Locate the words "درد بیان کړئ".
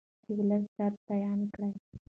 0.77-1.73